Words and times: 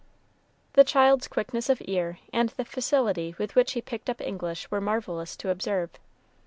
The 0.73 0.83
child's 0.83 1.27
quickness 1.27 1.69
of 1.69 1.79
ear 1.85 2.17
and 2.33 2.49
the 2.49 2.65
facility 2.65 3.35
with 3.37 3.53
which 3.53 3.73
he 3.73 3.83
picked 3.83 4.09
up 4.09 4.19
English 4.19 4.71
were 4.71 4.81
marvelous 4.81 5.35
to 5.35 5.51
observe. 5.51 5.91